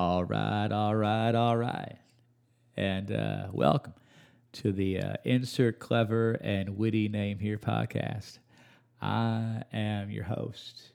[0.00, 1.98] All right, all right, all right.
[2.74, 3.92] And uh, welcome
[4.52, 8.38] to the uh, Insert Clever and Witty Name Here podcast.
[9.02, 10.92] I am your host,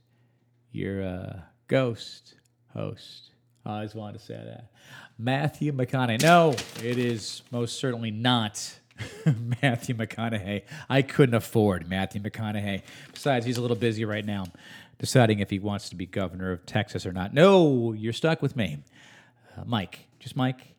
[0.71, 2.33] your uh, ghost
[2.73, 3.29] host.
[3.63, 4.71] I always wanted to say that.
[5.19, 6.23] Matthew McConaughey.
[6.23, 8.79] No, it is most certainly not
[9.61, 10.63] Matthew McConaughey.
[10.89, 12.81] I couldn't afford Matthew McConaughey.
[13.13, 14.45] Besides, he's a little busy right now
[14.97, 17.33] deciding if he wants to be governor of Texas or not.
[17.33, 18.79] No, you're stuck with me.
[19.57, 20.75] Uh, Mike, just Mike,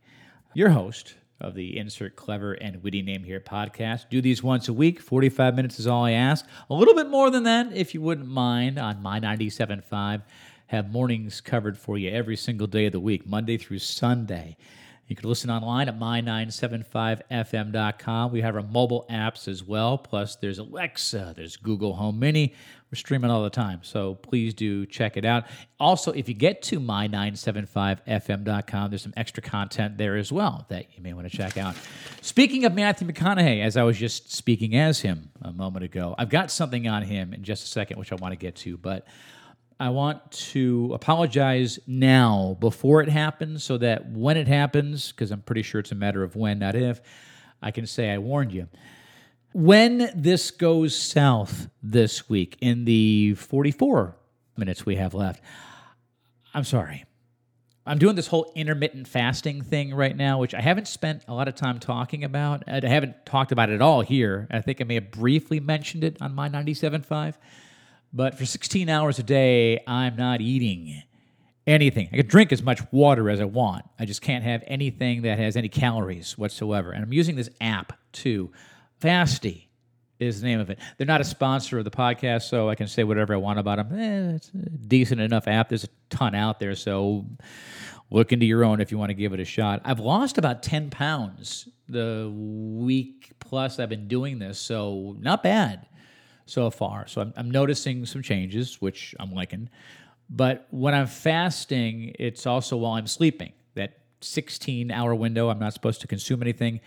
[0.55, 4.09] your host of the Insert Clever and Witty Name Here podcast.
[4.11, 5.01] Do these once a week.
[5.01, 6.45] 45 minutes is all I ask.
[6.69, 10.23] A little bit more than that, if you wouldn't mind, on my 97.5.
[10.69, 14.57] Have mornings covered for you every single day of the week, Monday through Sunday.
[15.07, 18.33] You can listen online at my975fm.com.
[18.33, 19.99] We have our mobile apps as well.
[19.99, 22.55] Plus, there's Alexa, there's Google Home Mini.
[22.91, 23.81] We're streaming all the time.
[23.83, 25.45] So please do check it out.
[25.79, 31.03] Also, if you get to my975fm.com, there's some extra content there as well that you
[31.03, 31.77] may want to check out.
[32.21, 36.31] Speaking of Matthew McConaughey, as I was just speaking as him a moment ago, I've
[36.31, 38.77] got something on him in just a second, which I want to get to.
[38.77, 39.07] But
[39.79, 45.43] I want to apologize now before it happens so that when it happens, because I'm
[45.43, 47.01] pretty sure it's a matter of when, not if,
[47.61, 48.69] I can say I warned you.
[49.53, 54.17] When this goes south this week, in the 44
[54.57, 55.43] minutes we have left,
[56.55, 57.05] I'm sorry.
[57.85, 61.49] I'm doing this whole intermittent fasting thing right now, which I haven't spent a lot
[61.49, 62.65] of time talking about.
[62.67, 64.49] I haven't talked about it at all here.
[64.51, 67.35] I think I may have briefly mentioned it on my 97.5.
[68.13, 71.03] But for 16 hours a day, I'm not eating
[71.67, 72.09] anything.
[72.13, 73.85] I can drink as much water as I want.
[73.99, 76.93] I just can't have anything that has any calories whatsoever.
[76.93, 78.53] And I'm using this app too.
[79.01, 79.67] Fasty
[80.19, 80.79] is the name of it.
[80.97, 83.77] They're not a sponsor of the podcast, so I can say whatever I want about
[83.77, 83.99] them.
[83.99, 85.69] Eh, it's a decent enough app.
[85.69, 87.27] There's a ton out there, so
[88.11, 89.83] look into your own if you want to give it a shot.
[89.85, 95.87] I've lost about 10 pounds the week plus I've been doing this, so not bad
[96.47, 97.07] so far.
[97.09, 99.69] So I'm, I'm noticing some changes, which I'm liking.
[100.31, 103.53] But when I'm fasting, it's also while I'm sleeping.
[103.75, 106.81] That 16 hour window, I'm not supposed to consume anything.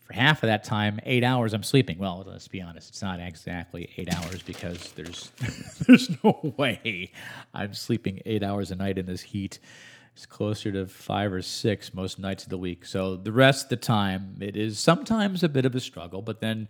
[0.00, 1.98] For half of that time, eight hours, I'm sleeping.
[1.98, 5.30] Well, let's be honest, it's not exactly eight hours because there's
[5.86, 7.12] there's no way
[7.54, 9.60] I'm sleeping eight hours a night in this heat.
[10.14, 12.84] It's closer to five or six most nights of the week.
[12.84, 16.40] So the rest of the time, it is sometimes a bit of a struggle, but
[16.40, 16.68] then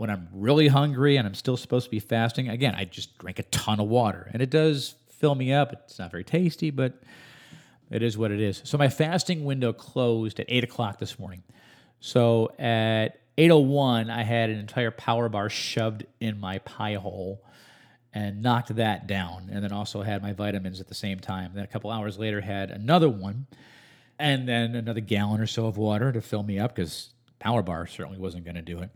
[0.00, 3.38] when I'm really hungry and I'm still supposed to be fasting, again, I just drink
[3.38, 4.30] a ton of water.
[4.32, 5.74] And it does fill me up.
[5.74, 6.94] It's not very tasty, but
[7.90, 8.62] it is what it is.
[8.64, 11.42] So my fasting window closed at 8 o'clock this morning.
[12.00, 17.44] So at 8.01, I had an entire power bar shoved in my pie hole
[18.14, 19.50] and knocked that down.
[19.52, 21.50] And then also had my vitamins at the same time.
[21.52, 23.48] Then a couple hours later, had another one.
[24.18, 27.86] And then another gallon or so of water to fill me up because power bar
[27.86, 28.88] certainly wasn't going to do it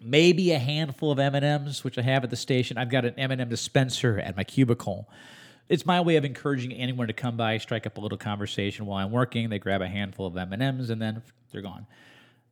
[0.00, 2.78] maybe a handful of M&Ms, which I have at the station.
[2.78, 5.08] I've got an M&M dispenser at my cubicle.
[5.68, 9.04] It's my way of encouraging anyone to come by, strike up a little conversation while
[9.04, 9.48] I'm working.
[9.48, 11.22] They grab a handful of M&Ms and then
[11.52, 11.86] they're gone.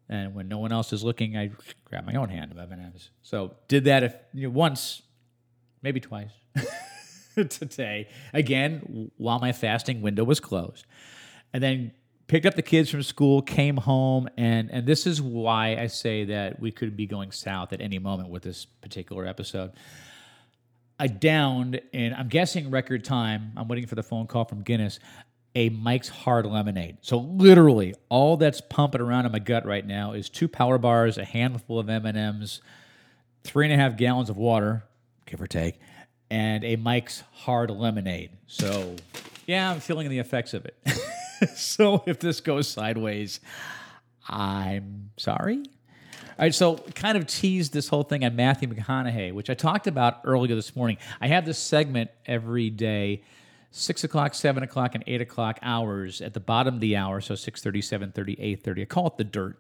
[0.08, 1.50] And when no one else is looking, I
[1.84, 3.10] grab my own hand of M&Ms.
[3.22, 5.02] So did that if, you know, once,
[5.82, 6.30] maybe twice
[7.34, 8.08] today.
[8.32, 10.86] Again, while my fasting window was closed.
[11.52, 11.92] And then
[12.32, 16.24] picked up the kids from school, came home, and and this is why I say
[16.24, 19.72] that we could be going south at any moment with this particular episode.
[20.98, 23.52] I downed in I'm guessing record time.
[23.54, 24.98] I'm waiting for the phone call from Guinness.
[25.54, 26.96] A Mike's Hard Lemonade.
[27.02, 31.18] So literally, all that's pumping around in my gut right now is two power bars,
[31.18, 32.62] a handful of M and M's,
[33.44, 34.84] three and a half gallons of water,
[35.26, 35.78] give or take,
[36.30, 38.30] and a Mike's Hard Lemonade.
[38.46, 38.96] So
[39.46, 40.78] yeah, I'm feeling the effects of it.
[41.54, 43.40] so if this goes sideways,
[44.28, 45.62] I'm sorry.
[46.38, 49.86] All right, so kind of teased this whole thing on Matthew McConaughey, which I talked
[49.86, 50.96] about earlier this morning.
[51.20, 53.22] I have this segment every day,
[53.70, 57.34] six o'clock, seven o'clock, and eight o'clock hours at the bottom of the hour, so
[57.34, 58.82] 6.30, 7.30, 8.30.
[58.82, 59.58] I call it the dirt.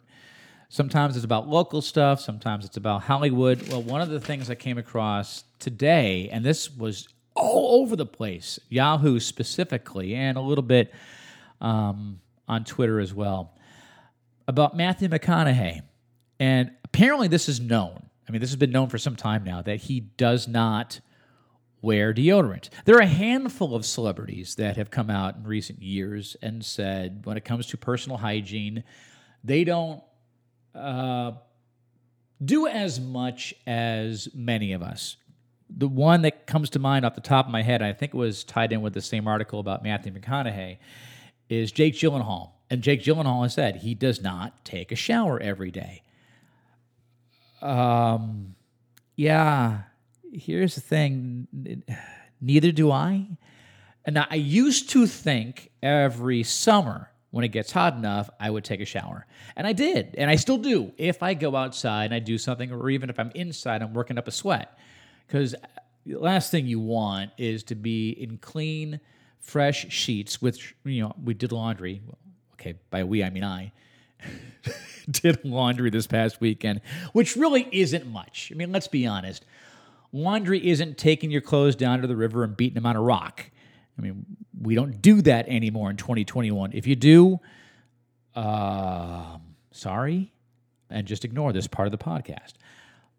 [0.70, 3.68] Sometimes it's about local stuff, sometimes it's about Hollywood.
[3.68, 8.06] Well, one of the things I came across today, and this was all over the
[8.06, 10.92] place, Yahoo specifically, and a little bit
[11.62, 13.54] um, on Twitter as well
[14.46, 15.80] about Matthew McConaughey.
[16.38, 18.02] And apparently, this is known.
[18.28, 21.00] I mean, this has been known for some time now that he does not
[21.80, 22.68] wear deodorant.
[22.84, 27.24] There are a handful of celebrities that have come out in recent years and said
[27.24, 28.84] when it comes to personal hygiene,
[29.42, 30.02] they don't
[30.74, 31.32] uh,
[32.44, 35.16] do as much as many of us.
[35.68, 38.16] The one that comes to mind off the top of my head, I think it
[38.16, 40.78] was tied in with the same article about Matthew McConaughey,
[41.52, 42.52] is Jake Gyllenhaal.
[42.70, 46.02] And Jake Gyllenhaal has said he does not take a shower every day.
[47.60, 48.54] Um,
[49.14, 49.82] yeah,
[50.32, 51.84] here's the thing
[52.40, 53.26] neither do I.
[54.04, 58.80] And I used to think every summer when it gets hot enough, I would take
[58.80, 59.26] a shower.
[59.54, 60.14] And I did.
[60.16, 63.20] And I still do if I go outside and I do something, or even if
[63.20, 64.78] I'm inside, I'm working up a sweat.
[65.26, 65.54] Because
[66.06, 69.00] the last thing you want is to be in clean,
[69.42, 72.00] fresh sheets, which, you know, we did laundry.
[72.54, 73.72] Okay, by we, I mean I.
[75.10, 76.80] did laundry this past weekend,
[77.12, 78.50] which really isn't much.
[78.52, 79.44] I mean, let's be honest.
[80.12, 83.50] Laundry isn't taking your clothes down to the river and beating them on a rock.
[83.98, 84.24] I mean,
[84.60, 86.72] we don't do that anymore in 2021.
[86.72, 87.40] If you do,
[88.34, 89.38] uh,
[89.70, 90.32] sorry,
[90.90, 92.52] and just ignore this part of the podcast.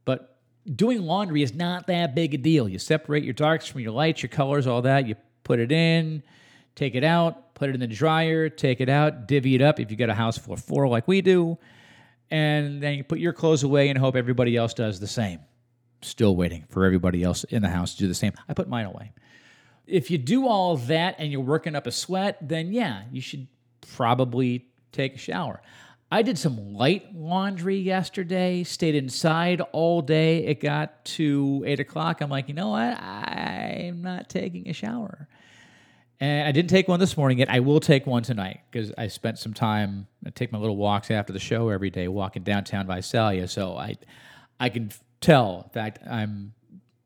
[0.06, 0.38] But
[0.74, 2.70] doing laundry is not that big a deal.
[2.70, 5.08] You separate your darks from your lights, your colors, all that.
[5.08, 6.24] You put it in,
[6.76, 9.92] take it out, put it in the dryer, take it out, divvy it up if
[9.92, 11.58] you got a house full four like we do,
[12.32, 15.40] and then you put your clothes away and hope everybody else does the same.
[16.02, 18.34] Still waiting for everybody else in the house to do the same.
[18.50, 19.14] I put mine away.
[19.86, 23.48] If you do all that and you're working up a sweat, then yeah, you should
[23.96, 25.62] probably take a shower.
[26.14, 30.46] I did some light laundry yesterday, stayed inside all day.
[30.46, 32.22] It got to eight o'clock.
[32.22, 33.02] I'm like, you know what?
[33.02, 35.28] I'm not taking a shower.
[36.20, 37.50] And I didn't take one this morning yet.
[37.50, 40.06] I will take one tonight because I spent some time.
[40.24, 43.48] I take my little walks after the show every day, walking downtown Visalia.
[43.48, 43.96] So I,
[44.60, 45.72] I can tell.
[45.74, 46.54] Fact, I'm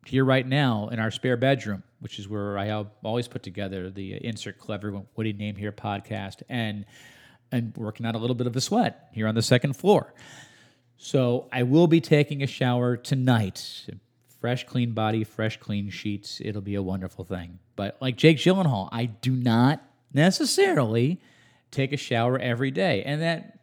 [0.06, 4.16] here right now in our spare bedroom, which is where I always put together the
[4.16, 6.84] uh, insert clever Witty name here podcast, and
[7.52, 10.14] and working out a little bit of a sweat here on the second floor.
[10.98, 13.88] So I will be taking a shower tonight.
[14.40, 16.42] Fresh, clean body, fresh, clean sheets.
[16.44, 17.60] It'll be a wonderful thing.
[17.76, 19.82] But like Jake Gyllenhaal, I do not
[20.14, 21.20] necessarily
[21.72, 23.60] take a shower every day, and that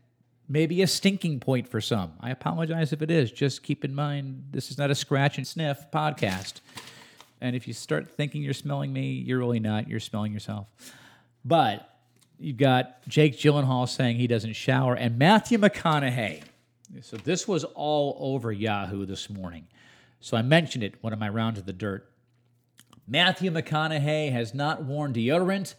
[0.48, 2.12] may be a stinking point for some.
[2.20, 3.32] I apologize if it is.
[3.32, 6.60] Just keep in mind this is not a scratch and sniff podcast.
[7.40, 9.88] And if you start thinking you're smelling me, you're really not.
[9.88, 10.66] You're smelling yourself.
[11.44, 11.93] But
[12.44, 16.42] you've got Jake Gyllenhaal saying he doesn't shower, and Matthew McConaughey.
[17.02, 19.66] So this was all over Yahoo this morning.
[20.20, 22.08] So I mentioned it one of my rounds of the dirt.
[23.06, 25.74] Matthew McConaughey has not worn deodorant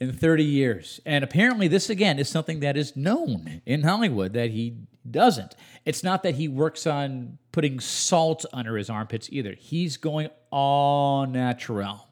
[0.00, 1.00] in 30 years.
[1.06, 4.78] And apparently, this again is something that is known in Hollywood that he
[5.08, 5.54] doesn't.
[5.84, 9.52] It's not that he works on putting salt under his armpits either.
[9.52, 12.08] He's going all natural.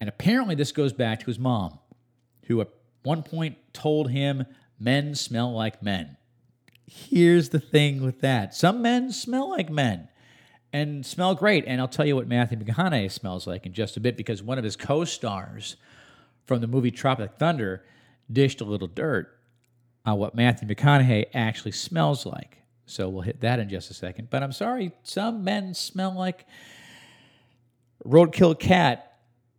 [0.00, 1.78] And apparently, this goes back to his mom,
[2.46, 2.68] who at
[3.02, 4.46] one point told him,
[4.78, 6.16] Men smell like men.
[6.86, 10.08] Here's the thing with that some men smell like men
[10.72, 11.64] and smell great.
[11.66, 14.58] And I'll tell you what Matthew McConaughey smells like in just a bit because one
[14.58, 15.76] of his co stars
[16.46, 17.84] from the movie Tropic Thunder
[18.30, 19.38] dished a little dirt
[20.04, 22.58] on what Matthew McConaughey actually smells like.
[22.86, 24.30] So we'll hit that in just a second.
[24.30, 26.44] But I'm sorry, some men smell like
[28.04, 29.11] roadkill cat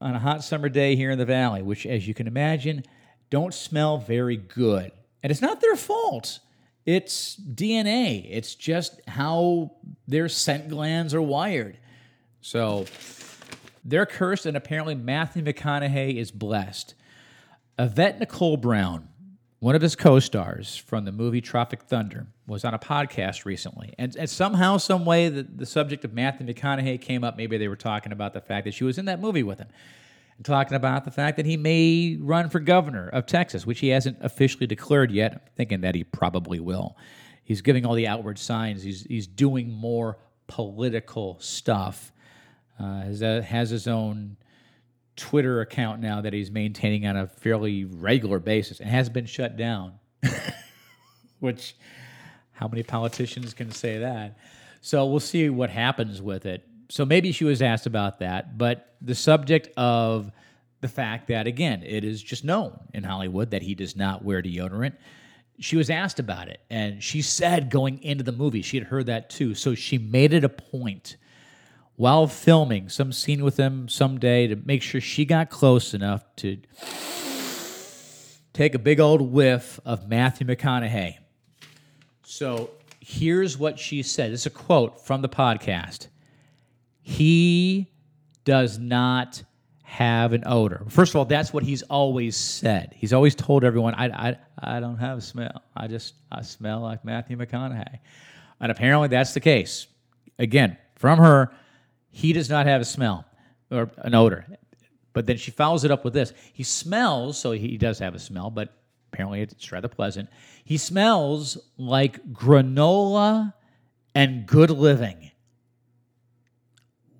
[0.03, 2.83] on a hot summer day here in the valley, which, as you can imagine,
[3.29, 4.91] don't smell very good.
[5.23, 6.39] And it's not their fault.
[6.85, 8.27] It's DNA.
[8.29, 9.71] It's just how
[10.05, 11.77] their scent glands are wired.
[12.41, 12.85] So
[13.85, 16.95] they're cursed, and apparently Matthew McConaughey is blessed.
[17.79, 19.07] Yvette Nicole Brown,
[19.59, 23.93] one of his co stars from the movie Tropic Thunder, was on a podcast recently.
[23.97, 27.38] And, and somehow, some way, the, the subject of Matthew McConaughey came up.
[27.38, 29.69] Maybe they were talking about the fact that she was in that movie with him.
[30.38, 33.89] And talking about the fact that he may run for governor of Texas, which he
[33.89, 35.33] hasn't officially declared yet.
[35.33, 36.97] I'm thinking that he probably will.
[37.43, 38.83] He's giving all the outward signs.
[38.83, 42.12] He's, he's doing more political stuff
[42.79, 44.38] uh, has, has his own
[45.15, 49.55] Twitter account now that he's maintaining on a fairly regular basis and has been shut
[49.55, 49.93] down.
[51.39, 51.75] Which,
[52.63, 54.38] how many politicians can say that?
[54.79, 56.65] So we'll see what happens with it.
[56.88, 60.32] So maybe she was asked about that, but the subject of
[60.79, 64.41] the fact that, again, it is just known in Hollywood that he does not wear
[64.41, 64.93] deodorant.
[65.60, 69.08] She was asked about it, and she said going into the movie, she had heard
[69.08, 69.55] that too.
[69.55, 71.17] So she made it a point
[71.98, 76.60] while filming some scene with him someday to make sure she got close enough to
[78.53, 81.17] take a big old whiff of Matthew McConaughey.
[82.24, 84.32] So here's what she said.
[84.32, 86.08] This is a quote from the podcast.
[87.01, 87.92] He
[88.46, 89.44] does not
[89.84, 90.84] have an odor.
[90.89, 92.94] First of all, that's what he's always said.
[92.96, 95.62] He's always told everyone, I, I, I don't have a smell.
[95.75, 98.00] I just I smell like Matthew McConaughey.
[98.60, 99.88] And apparently that's the case.
[100.39, 101.51] Again, from her,
[102.10, 103.25] he does not have a smell
[103.70, 104.46] or an odor.
[105.12, 106.34] But then she follows it up with this.
[106.53, 108.74] He smells, so he does have a smell, but
[109.13, 110.27] apparently it's rather pleasant.
[110.63, 113.53] He smells like granola
[114.15, 115.32] and good living.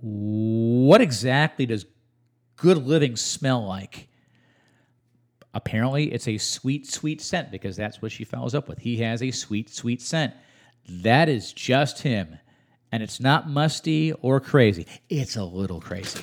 [0.02, 1.86] What exactly does
[2.56, 4.10] good living smell like?
[5.54, 8.80] Apparently, it's a sweet, sweet scent because that's what she follows up with.
[8.80, 10.34] He has a sweet, sweet scent.
[10.90, 12.40] That is just him.
[12.92, 14.88] And it's not musty or crazy.
[15.10, 16.20] It's a little crazy.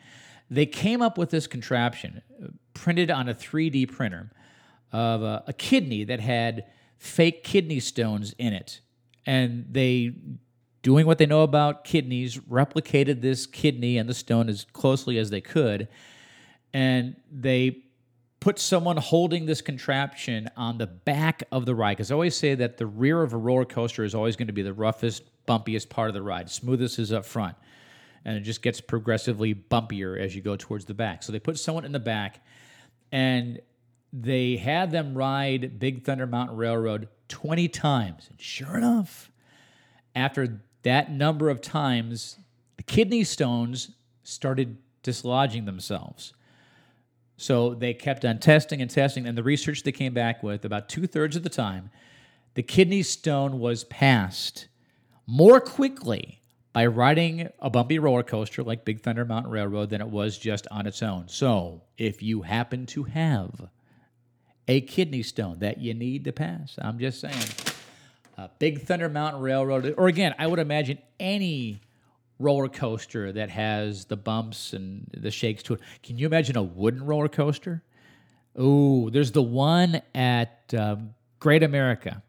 [0.50, 4.30] They came up with this contraption uh, printed on a 3D printer
[4.92, 6.66] of a, a kidney that had
[6.98, 8.80] fake kidney stones in it.
[9.26, 10.14] And they
[10.84, 15.30] doing what they know about kidneys, replicated this kidney and the stone as closely as
[15.30, 15.88] they could.
[16.74, 17.84] And they
[18.38, 21.96] put someone holding this contraption on the back of the ride.
[21.96, 24.52] Because I always say that the rear of a roller coaster is always going to
[24.52, 26.50] be the roughest, bumpiest part of the ride.
[26.50, 27.56] Smoothest is up front.
[28.26, 31.22] And it just gets progressively bumpier as you go towards the back.
[31.22, 32.44] So they put someone in the back
[33.10, 33.58] and
[34.12, 38.26] they had them ride Big Thunder Mountain Railroad 20 times.
[38.28, 39.30] And sure enough,
[40.14, 42.38] after that number of times,
[42.76, 43.90] the kidney stones
[44.22, 46.32] started dislodging themselves.
[47.36, 50.88] So they kept on testing and testing, and the research they came back with about
[50.88, 51.90] two thirds of the time,
[52.54, 54.68] the kidney stone was passed
[55.26, 56.40] more quickly
[56.72, 60.66] by riding a bumpy roller coaster like Big Thunder Mountain Railroad than it was just
[60.70, 61.28] on its own.
[61.28, 63.68] So if you happen to have
[64.66, 67.73] a kidney stone that you need to pass, I'm just saying
[68.36, 71.80] uh, Big Thunder Mountain Railroad, or again, I would imagine any
[72.38, 75.80] roller coaster that has the bumps and the shakes to it.
[76.02, 77.82] Can you imagine a wooden roller coaster?
[78.56, 82.22] Oh, there's the one at um, Great America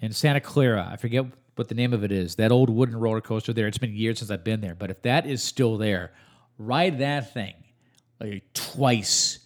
[0.00, 0.88] in Santa Clara.
[0.90, 1.24] I forget
[1.56, 2.36] what the name of it is.
[2.36, 3.66] That old wooden roller coaster there.
[3.66, 6.12] It's been years since I've been there, but if that is still there,
[6.58, 7.54] ride that thing
[8.20, 9.40] like twice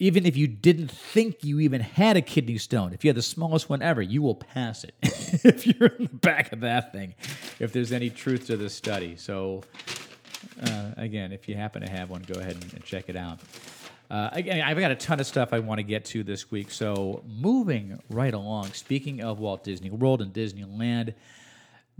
[0.00, 3.22] even if you didn't think you even had a kidney stone, if you had the
[3.22, 7.14] smallest one ever, you will pass it if you're in the back of that thing,
[7.60, 9.14] if there's any truth to this study.
[9.16, 9.62] So,
[10.62, 13.40] uh, again, if you happen to have one, go ahead and, and check it out.
[14.10, 16.70] Uh, again, I've got a ton of stuff I want to get to this week.
[16.70, 21.12] So, moving right along, speaking of Walt Disney World and Disneyland,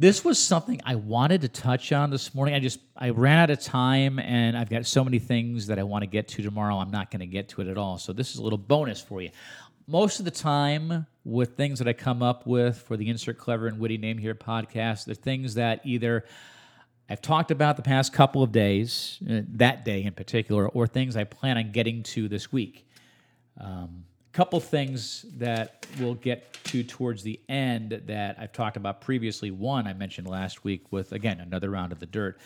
[0.00, 2.54] this was something I wanted to touch on this morning.
[2.54, 5.82] I just I ran out of time and I've got so many things that I
[5.82, 6.78] want to get to tomorrow.
[6.78, 7.98] I'm not going to get to it at all.
[7.98, 9.28] So this is a little bonus for you.
[9.86, 13.66] Most of the time with things that I come up with for the Insert Clever
[13.66, 16.24] and Witty Name Here podcast, the things that either
[17.10, 21.14] I've talked about the past couple of days, uh, that day in particular, or things
[21.14, 22.88] I plan on getting to this week.
[23.60, 29.50] Um, couple things that we'll get to towards the end that I've talked about previously.
[29.50, 32.38] One I mentioned last week with again another round of the dirt.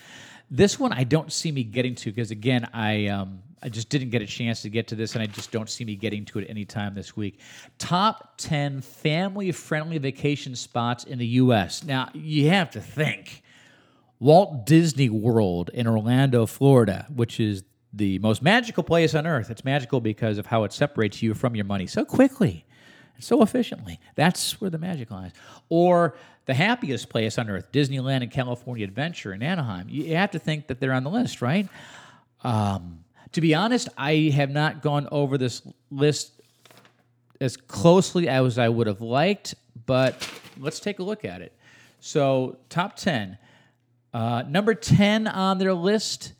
[0.49, 4.09] This one I don't see me getting to because again I um, I just didn't
[4.09, 6.39] get a chance to get to this and I just don't see me getting to
[6.39, 7.39] it anytime this week.
[7.77, 11.83] Top ten family friendly vacation spots in the U.S.
[11.83, 13.43] Now you have to think
[14.19, 17.63] Walt Disney World in Orlando, Florida, which is
[17.95, 19.49] the most magical place on earth.
[19.49, 22.65] It's magical because of how it separates you from your money so quickly
[23.15, 23.99] and so efficiently.
[24.15, 25.31] That's where the magic lies.
[25.69, 29.87] Or the happiest place on earth, Disneyland and California Adventure in Anaheim.
[29.89, 31.67] You have to think that they're on the list, right?
[32.43, 36.31] Um, to be honest, I have not gone over this list
[37.41, 41.53] as closely as I would have liked, but let's take a look at it.
[41.99, 43.37] So, top 10.
[44.13, 46.33] Uh, number 10 on their list,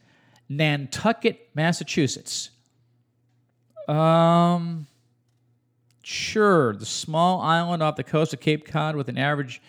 [0.49, 2.51] Nantucket, Massachusetts.
[3.87, 4.87] Um,
[6.03, 9.61] sure, the small island off the coast of Cape Cod with an average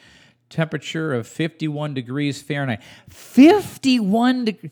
[0.48, 2.82] temperature of 51 degrees Fahrenheit.
[3.08, 4.70] 51 degrees.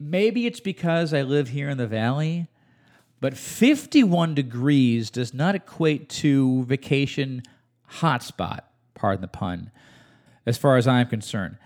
[0.00, 2.48] Maybe it's because I live here in the valley,
[3.20, 7.42] but 51 degrees does not equate to vacation
[7.98, 8.60] hotspot,
[8.94, 9.70] pardon the pun,
[10.44, 11.56] as far as I'm concerned.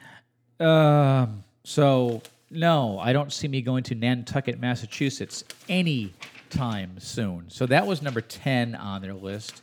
[0.60, 7.46] Um, so, no, I don't see me going to Nantucket, Massachusetts anytime soon.
[7.48, 9.62] So that was number 10 on their list.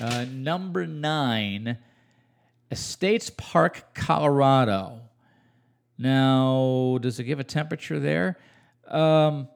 [0.00, 1.78] Uh, number nine,
[2.70, 5.00] Estes Park, Colorado.
[5.98, 8.38] Now, does it give a temperature there?
[8.88, 9.48] Um,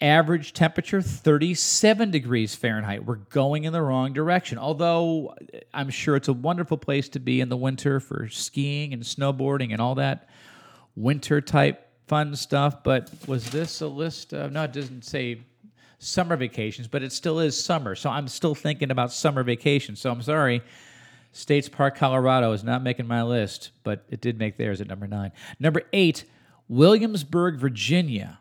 [0.00, 3.04] average temperature 37 degrees Fahrenheit.
[3.04, 4.58] We're going in the wrong direction.
[4.58, 5.34] Although
[5.72, 9.72] I'm sure it's a wonderful place to be in the winter for skiing and snowboarding
[9.72, 10.28] and all that
[10.96, 12.82] winter type fun stuff.
[12.82, 15.42] But was this a list of, no, it doesn't say
[15.98, 17.94] summer vacations, but it still is summer.
[17.94, 19.96] So I'm still thinking about summer vacation.
[19.96, 20.62] So I'm sorry.
[21.34, 25.06] Estes Park, Colorado is not making my list, but it did make theirs at number
[25.06, 25.32] nine.
[25.58, 26.24] Number eight,
[26.68, 28.38] Williamsburg, Virginia.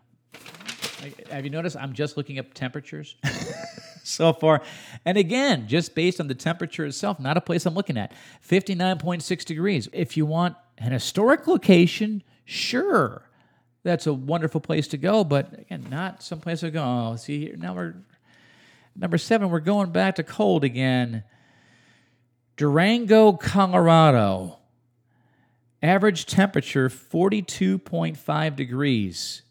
[1.29, 3.15] Have you noticed I'm just looking up temperatures
[4.03, 4.62] so far?
[5.05, 8.12] And again, just based on the temperature itself, not a place I'm looking at.
[8.48, 9.88] 59.6 degrees.
[9.93, 13.24] If you want an historic location, sure
[13.83, 16.83] that's a wonderful place to go, but again, not some place to go.
[16.83, 17.95] Oh, see, now we're
[18.95, 19.49] number seven.
[19.49, 21.23] We're going back to cold again.
[22.58, 24.60] Durango, Colorado.
[25.82, 29.41] Average temperature 42.5 degrees.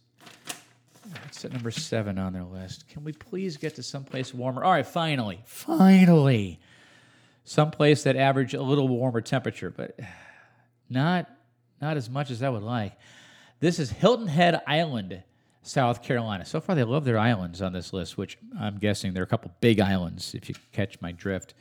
[1.13, 2.87] That's at number seven on their list.
[2.89, 4.63] Can we please get to someplace warmer?
[4.63, 6.61] All right, finally, finally,
[7.43, 9.99] someplace that average a little warmer temperature, but
[10.89, 11.29] not
[11.81, 12.93] not as much as I would like.
[13.61, 15.23] This is Hilton Head Island,
[15.63, 16.45] South Carolina.
[16.45, 19.29] So far, they love their islands on this list, which I'm guessing there are a
[19.29, 21.55] couple big islands, if you catch my drift,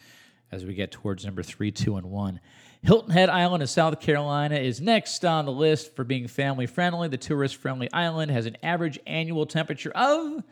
[0.51, 2.39] as we get towards number three, two, and one.
[2.81, 7.09] Hilton Head Island in South Carolina is next on the list for being family friendly.
[7.09, 10.43] The tourist friendly island has an average annual temperature of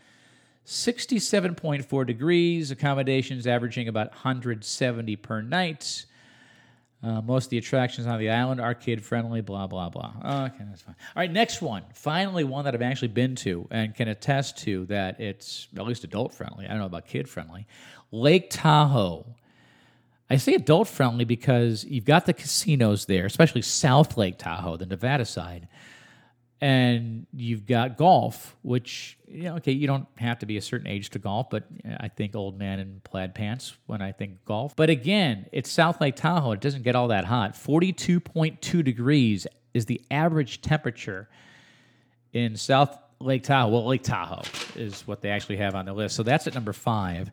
[0.65, 6.05] 67.4 degrees, accommodations averaging about 170 per night.
[7.03, 10.13] Uh, most of the attractions on the island are kid friendly, blah, blah, blah.
[10.45, 10.95] Okay, that's fine.
[11.15, 11.83] All right, next one.
[11.93, 16.03] Finally, one that I've actually been to and can attest to that it's at least
[16.03, 16.65] adult friendly.
[16.65, 17.67] I don't know about kid friendly.
[18.11, 19.25] Lake Tahoe.
[20.29, 24.85] I say adult friendly because you've got the casinos there, especially South Lake Tahoe, the
[24.85, 25.67] Nevada side
[26.59, 30.87] and you've got golf, which you know, okay, you don't have to be a certain
[30.87, 31.65] age to golf, but
[31.99, 34.75] I think old man in plaid pants when I think golf.
[34.75, 37.55] But again, it's South Lake Tahoe; it doesn't get all that hot.
[37.55, 41.29] Forty-two point two degrees is the average temperature
[42.33, 43.69] in South Lake Tahoe.
[43.69, 44.43] Well, Lake Tahoe
[44.75, 46.15] is what they actually have on the list.
[46.15, 47.31] So that's at number five.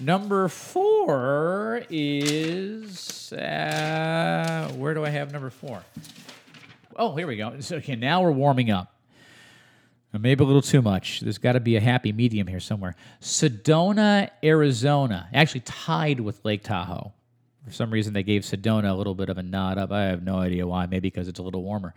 [0.00, 5.82] Number four is uh, where do I have number four?
[6.96, 7.60] Oh, here we go.
[7.60, 8.94] So, okay, now we're warming up.
[10.12, 11.20] maybe a little too much.
[11.20, 12.94] There's got to be a happy medium here somewhere.
[13.20, 17.12] Sedona, Arizona, actually tied with Lake Tahoe.
[17.64, 19.92] For some reason, they gave Sedona a little bit of a nod up.
[19.92, 20.86] I have no idea why.
[20.86, 21.94] Maybe because it's a little warmer.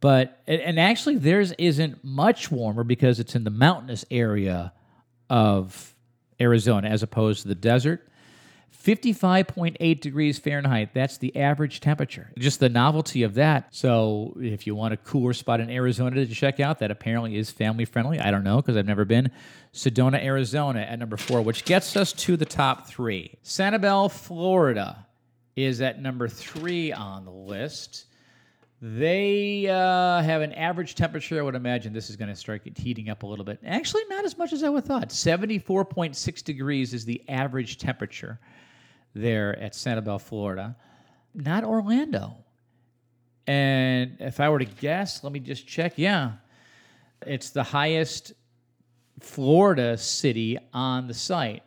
[0.00, 4.72] But and actually, theirs isn't much warmer because it's in the mountainous area
[5.28, 5.94] of
[6.40, 8.08] Arizona as opposed to the desert.
[8.82, 10.94] 55.8 degrees Fahrenheit.
[10.94, 12.32] That's the average temperature.
[12.38, 13.68] Just the novelty of that.
[13.74, 17.50] So, if you want a cooler spot in Arizona to check out, that apparently is
[17.50, 18.18] family friendly.
[18.18, 19.30] I don't know because I've never been.
[19.74, 23.34] Sedona, Arizona at number four, which gets us to the top three.
[23.44, 25.06] Sanibel, Florida
[25.56, 28.06] is at number three on the list.
[28.80, 31.38] They uh, have an average temperature.
[31.38, 33.58] I would imagine this is going to start heating up a little bit.
[33.62, 35.10] Actually, not as much as I would have thought.
[35.10, 38.40] 74.6 degrees is the average temperature
[39.14, 40.76] there at Sanibel, Florida,
[41.34, 42.36] not Orlando.
[43.46, 45.94] And if I were to guess, let me just check.
[45.96, 46.32] Yeah,
[47.26, 48.32] it's the highest
[49.20, 51.62] Florida city on the site.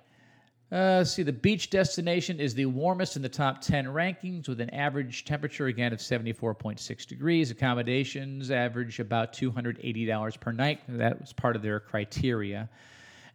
[0.71, 4.71] Uh, see, the beach destination is the warmest in the top 10 rankings with an
[4.71, 7.51] average temperature, again, of 74.6 degrees.
[7.51, 10.79] Accommodations average about $280 per night.
[10.87, 12.67] That was part of their criteria.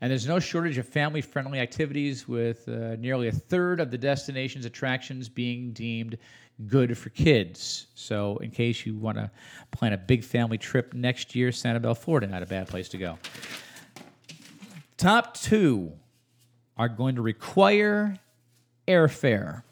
[0.00, 3.98] And there's no shortage of family friendly activities, with uh, nearly a third of the
[3.98, 6.18] destination's attractions being deemed
[6.66, 7.86] good for kids.
[7.94, 9.30] So, in case you want to
[9.70, 13.18] plan a big family trip next year, Sanibel, Florida, not a bad place to go.
[14.96, 15.92] Top two
[16.76, 18.16] are going to require
[18.86, 19.62] airfare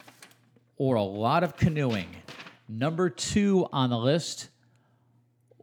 [0.77, 2.09] or a lot of canoeing.
[2.69, 4.49] Number two on the list,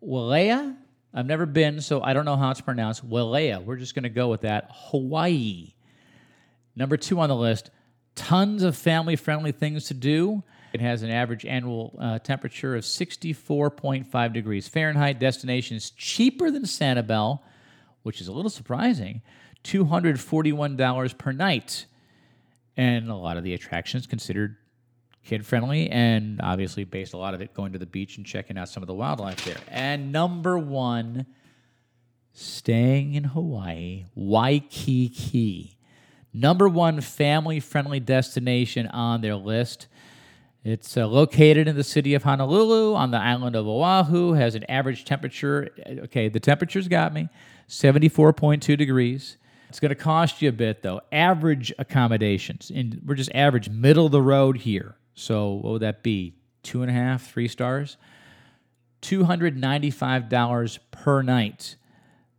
[0.02, 0.78] Wailea.
[1.14, 3.08] I've never been, so I don't know how it's pronounced.
[3.08, 3.64] Wailea.
[3.64, 4.70] We're just going to go with that.
[4.72, 5.74] Hawaii.
[6.76, 7.70] Number two on the list,
[8.16, 10.44] tons of family friendly things to do.
[10.74, 15.20] It has an average annual uh, temperature of 64.5 degrees Fahrenheit.
[15.20, 17.42] Destination is cheaper than Sanibel,
[18.02, 19.22] which is a little surprising.
[19.64, 21.86] $241 per night.
[22.76, 24.58] And a lot of the attractions considered
[25.26, 28.58] kid friendly and obviously based a lot of it going to the beach and checking
[28.58, 29.58] out some of the wildlife there.
[29.70, 31.26] And number one,
[32.34, 35.78] staying in Hawaii, Waikiki.
[36.34, 39.88] Number one family friendly destination on their list.
[40.64, 44.64] It's uh, located in the city of Honolulu on the island of Oahu, has an
[44.70, 45.70] average temperature.
[46.06, 47.28] Okay, the temperature's got me
[47.68, 49.38] 74.2 degrees.
[49.70, 51.02] It's going to cost you a bit though.
[51.12, 54.96] Average accommodations, and we're just average, middle of the road here.
[55.16, 56.34] So what would that be?
[56.64, 57.98] Two and a half, three stars.
[59.02, 61.76] Two hundred ninety-five dollars per night.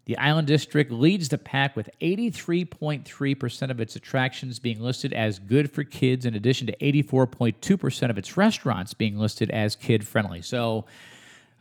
[0.06, 5.70] The Island District leads the pack with 83.3% of its attractions being listed as good
[5.70, 10.42] for kids, in addition to 84.2% of its restaurants being listed as kid friendly.
[10.42, 10.84] So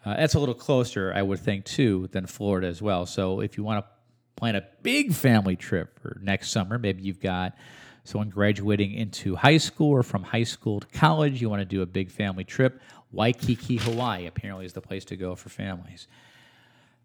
[0.06, 3.06] uh, that's a little closer, I would think, too, than Florida as well.
[3.06, 3.90] So if you want to
[4.36, 6.78] plan a big family trip for next summer.
[6.78, 7.56] Maybe you've got
[8.04, 11.42] someone graduating into high school or from high school to college.
[11.42, 12.82] You want to do a big family trip.
[13.12, 16.08] Waikiki, Hawaii apparently is the place to go for families.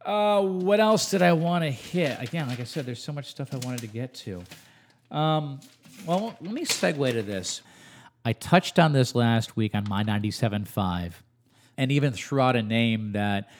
[0.04, 2.16] Uh, what else did I want to hit?
[2.20, 4.42] Again, like I said, there's so much stuff I wanted to get to.
[5.10, 5.60] Um,
[6.06, 7.62] well, let me segue to this.
[8.24, 11.12] I touched on this last week on my 97.5
[11.76, 13.50] and even threw out a name that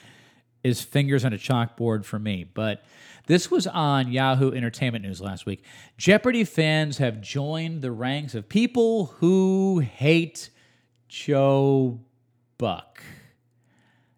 [0.63, 2.45] is fingers on a chalkboard for me.
[2.51, 2.83] But
[3.29, 5.63] this was on Yahoo Entertainment News last week.
[5.97, 10.49] Jeopardy fans have joined the ranks of people who hate
[11.07, 11.99] Joe
[12.57, 13.03] Buck.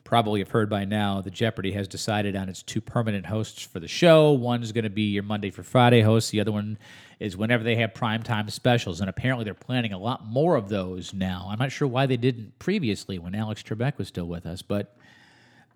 [0.05, 3.81] Probably have heard by now that Jeopardy has decided on its two permanent hosts for
[3.81, 4.31] the show.
[4.31, 6.77] One's going to be your Monday for Friday host, the other one
[7.19, 9.01] is whenever they have primetime specials.
[9.01, 11.49] And apparently they're planning a lot more of those now.
[11.51, 14.95] I'm not sure why they didn't previously when Alex Trebek was still with us, but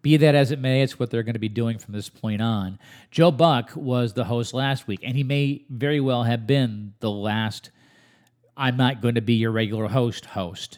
[0.05, 2.39] be that as it may, it's what they're going to be doing from this point
[2.39, 2.77] on.
[3.09, 7.09] Joe Buck was the host last week, and he may very well have been the
[7.09, 7.71] last
[8.55, 10.77] I'm not going to be your regular host host.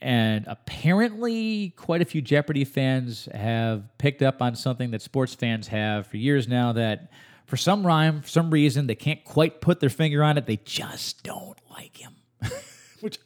[0.00, 5.66] And apparently, quite a few Jeopardy fans have picked up on something that sports fans
[5.66, 7.10] have for years now that
[7.46, 10.46] for some rhyme, for some reason, they can't quite put their finger on it.
[10.46, 12.14] They just don't like him.
[13.00, 13.18] Which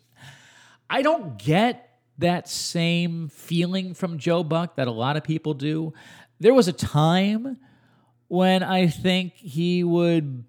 [0.88, 1.85] I don't get
[2.18, 5.92] that same feeling from Joe Buck that a lot of people do.
[6.40, 7.58] There was a time
[8.28, 10.44] when I think he would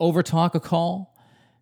[0.00, 1.14] overtalk a call.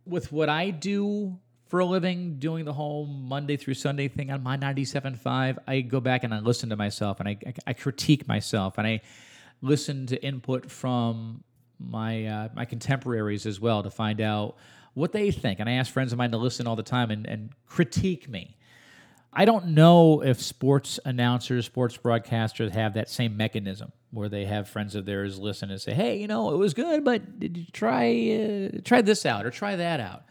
[0.07, 4.43] With what I do for a living, doing the whole Monday through Sunday thing on
[4.43, 8.29] my 97.5, I go back and I listen to myself and I, I, I critique
[8.29, 9.01] myself and I
[9.63, 11.43] listen to input from
[11.81, 14.57] my uh, my contemporaries as well to find out
[14.93, 15.59] what they think.
[15.59, 18.57] And I ask friends of mine to listen all the time and, and critique me.
[19.37, 24.69] I don't know if sports announcers, sports broadcasters have that same mechanism where they have
[24.69, 27.67] friends of theirs listen and say, "Hey, you know, it was good, but did you
[27.73, 30.25] try uh, try this out or try that out?"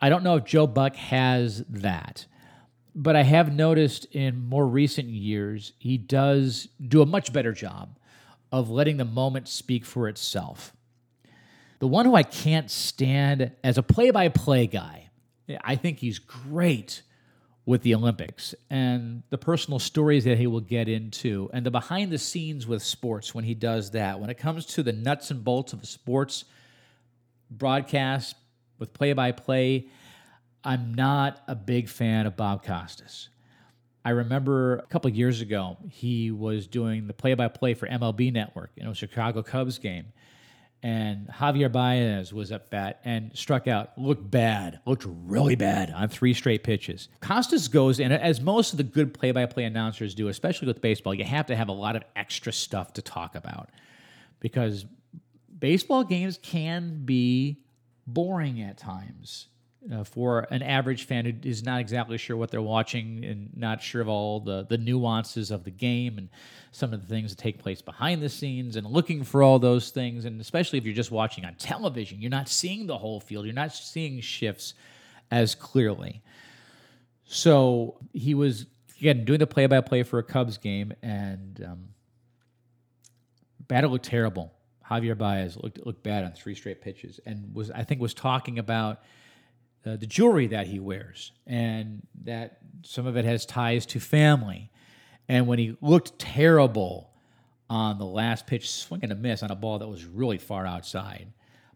[0.00, 2.26] I don't know if Joe Buck has that,
[2.94, 7.98] but I have noticed in more recent years he does do a much better job
[8.52, 10.72] of letting the moment speak for itself.
[11.80, 15.10] The one who I can't stand as a play-by-play guy,
[15.62, 17.02] I think he's great
[17.66, 22.12] with the Olympics and the personal stories that he will get into and the behind
[22.12, 24.20] the scenes with sports when he does that.
[24.20, 26.44] When it comes to the nuts and bolts of a sports
[27.50, 28.36] broadcast
[28.78, 29.86] with play by play,
[30.62, 33.28] I'm not a big fan of Bob Costas.
[34.04, 38.30] I remember a couple years ago, he was doing the play by play for MLB
[38.30, 40.06] Network in a Chicago Cubs game
[40.84, 43.96] and Javier Baez was up at bat and struck out.
[43.96, 47.08] Looked bad, looked really bad on three straight pitches.
[47.22, 50.82] Costas goes in, as most of the good play by play announcers do, especially with
[50.82, 53.70] baseball, you have to have a lot of extra stuff to talk about
[54.40, 54.84] because
[55.58, 57.62] baseball games can be
[58.06, 59.46] boring at times
[59.92, 63.82] uh, for an average fan who is not exactly sure what they're watching and not
[63.82, 66.28] sure of all the, the nuances of the game and
[66.72, 69.90] some of the things that take place behind the scenes and looking for all those
[69.90, 70.24] things.
[70.24, 73.54] And especially if you're just watching on television, you're not seeing the whole field, you're
[73.54, 74.74] not seeing shifts
[75.30, 76.22] as clearly.
[77.24, 78.66] So he was,
[78.98, 81.88] again, doing the play by play for a Cubs game, and um,
[83.66, 84.52] battle looked terrible.
[84.90, 88.58] Javier Baez looked looked bad on three straight pitches, and was I think was talking
[88.58, 89.00] about
[89.86, 94.70] uh, the jewelry that he wears, and that some of it has ties to family.
[95.28, 97.10] And when he looked terrible
[97.68, 101.28] on the last pitch, swinging a miss on a ball that was really far outside,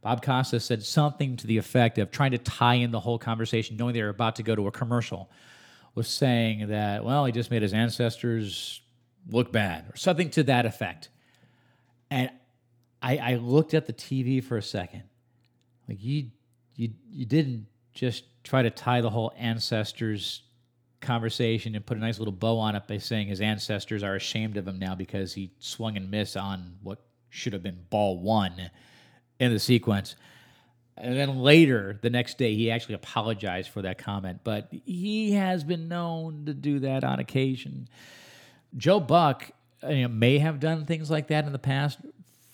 [0.03, 3.77] Bob Costas said something to the effect of trying to tie in the whole conversation,
[3.77, 5.31] knowing they were about to go to a commercial,
[5.95, 8.81] was saying that, well, he just made his ancestors
[9.31, 11.09] look bad, or something to that effect.
[12.11, 12.31] And
[13.03, 15.03] I, I looked at the TV for a second.
[15.89, 16.31] Like you
[16.77, 17.67] you you didn't
[17.99, 20.43] just try to tie the whole ancestors
[21.01, 24.57] conversation and put a nice little bow on it by saying his ancestors are ashamed
[24.57, 28.71] of him now because he swung and missed on what should have been ball one
[29.41, 30.15] in the sequence.
[30.97, 34.41] And then later, the next day, he actually apologized for that comment.
[34.45, 37.89] But he has been known to do that on occasion.
[38.77, 39.51] Joe Buck
[39.83, 41.99] you know, may have done things like that in the past.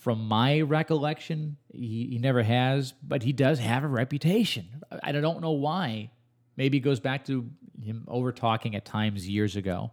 [0.05, 4.67] From my recollection, he, he never has, but he does have a reputation.
[5.01, 6.11] I don't know why.
[6.57, 7.49] Maybe it goes back to
[7.83, 9.89] him over talking at times years ago.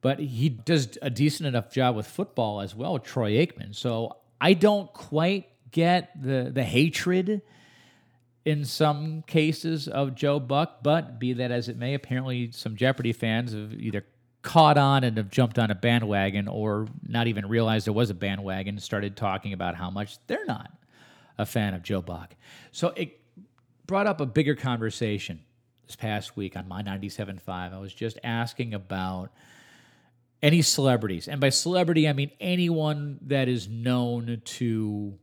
[0.00, 3.74] But he does a decent enough job with football as well, Troy Aikman.
[3.74, 7.42] So I don't quite get the the hatred
[8.46, 13.12] in some cases of Joe Buck, but be that as it may, apparently some Jeopardy
[13.12, 14.06] fans have either
[14.46, 18.14] caught on and have jumped on a bandwagon or not even realized there was a
[18.14, 20.70] bandwagon and started talking about how much they're not
[21.36, 22.36] a fan of Joe Buck.
[22.70, 23.20] So it
[23.88, 25.40] brought up a bigger conversation
[25.88, 27.40] this past week on my 97.5.
[27.48, 29.32] I was just asking about
[30.40, 31.26] any celebrities.
[31.26, 35.18] And by celebrity, I mean anyone that is known to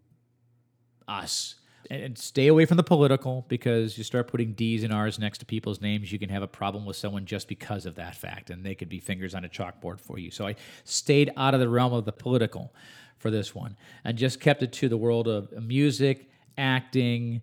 [1.08, 1.56] us.
[1.90, 5.46] And stay away from the political because you start putting D's and R's next to
[5.46, 8.66] people's names, you can have a problem with someone just because of that fact, and
[8.66, 10.32] they could be fingers on a chalkboard for you.
[10.32, 12.74] So I stayed out of the realm of the political
[13.18, 17.42] for this one and just kept it to the world of music, acting,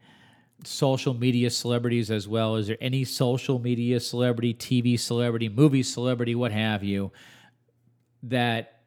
[0.65, 2.57] social media celebrities as well.
[2.57, 7.13] Is there any social media celebrity, TV celebrity, movie celebrity, what have you,
[8.23, 8.81] that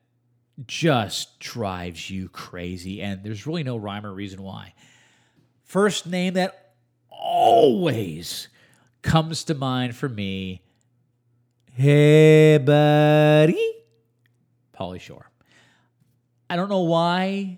[0.67, 4.73] just drives you crazy, and there's really no rhyme or reason why.
[5.73, 6.75] First name that
[7.09, 8.47] always
[9.01, 10.61] comes to mind for me
[11.73, 13.73] Hey, buddy.
[14.79, 15.31] Pauly Shore.
[16.47, 17.57] I don't know why.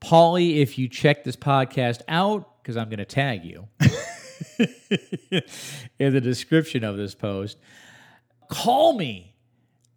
[0.00, 3.68] Polly, if you check this podcast out, because I'm going to tag you
[5.98, 7.58] in the description of this post,
[8.48, 9.34] call me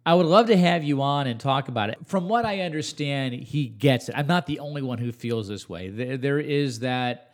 [0.04, 1.98] I would love to have you on and talk about it.
[2.06, 4.14] From what I understand, he gets it.
[4.16, 5.88] I'm not the only one who feels this way.
[5.88, 7.29] There, there is that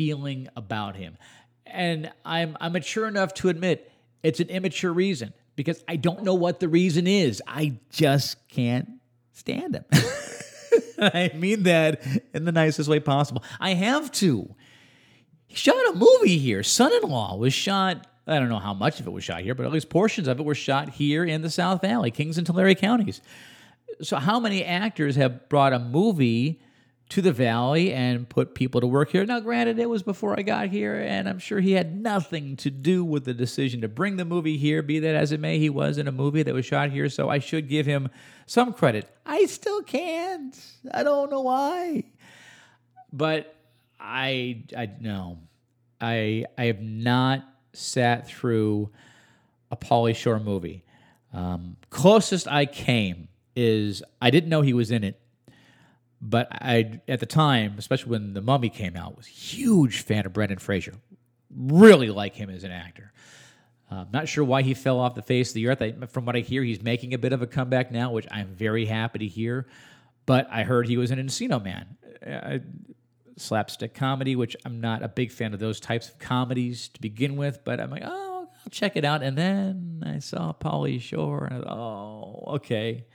[0.00, 1.18] feeling about him.
[1.66, 6.32] And I'm, I'm mature enough to admit it's an immature reason because I don't know
[6.32, 7.42] what the reason is.
[7.46, 8.88] I just can't
[9.34, 9.84] stand him.
[10.98, 12.00] I mean that
[12.32, 13.44] in the nicest way possible.
[13.60, 14.54] I have to.
[15.48, 16.62] He shot a movie here.
[16.62, 19.54] Son in law was shot I don't know how much of it was shot here,
[19.54, 22.46] but at least portions of it were shot here in the South Valley, Kings and
[22.46, 23.20] Tulare counties.
[24.00, 26.60] So, how many actors have brought a movie
[27.10, 29.24] to the Valley and put people to work here?
[29.24, 32.70] Now, granted, it was before I got here, and I'm sure he had nothing to
[32.70, 35.58] do with the decision to bring the movie here, be that as it may.
[35.58, 38.08] He was in a movie that was shot here, so I should give him
[38.46, 39.08] some credit.
[39.26, 40.58] I still can't.
[40.92, 42.04] I don't know why.
[43.12, 43.54] But
[43.98, 45.38] I, I know.
[46.00, 48.90] I, I have not sat through
[49.70, 50.84] a Pauly Shore movie.
[51.32, 55.19] Um, closest I came is I didn't know he was in it,
[56.20, 60.32] but I at the time, especially when The Mummy came out, was huge fan of
[60.32, 60.94] Brendan Fraser.
[61.54, 63.12] Really like him as an actor.
[63.90, 65.82] Uh, not sure why he fell off the face of the earth.
[65.82, 68.54] I, from what I hear, he's making a bit of a comeback now, which I'm
[68.54, 69.66] very happy to hear.
[70.26, 71.96] But I heard he was an Encino Man.
[72.24, 72.60] I,
[73.36, 77.36] slapstick comedy, which I'm not a big fan of those types of comedies to begin
[77.36, 79.22] with, but I'm like, oh, I'll check it out.
[79.22, 83.06] And then I saw Pauly Shore, and I oh, okay.